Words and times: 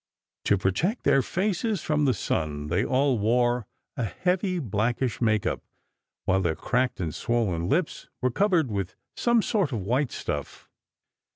To 0.45 0.57
protect 0.57 1.03
their 1.03 1.21
faces 1.21 1.83
from 1.83 2.05
the 2.05 2.15
sun 2.15 2.69
they 2.69 2.83
all 2.83 3.19
wore 3.19 3.67
a 3.95 4.03
heavy 4.05 4.57
blackish 4.57 5.21
make 5.21 5.45
up 5.45 5.61
while 6.25 6.41
their 6.41 6.55
cracked 6.55 6.99
and 6.99 7.13
swollen 7.13 7.69
lips 7.69 8.09
were 8.19 8.31
covered 8.31 8.71
with 8.71 8.95
some 9.15 9.43
sort 9.43 9.71
of 9.71 9.81
white 9.83 10.11
stuff. 10.11 10.67